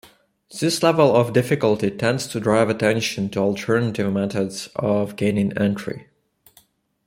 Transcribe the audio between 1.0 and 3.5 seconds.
of difficulty tends to drive attention to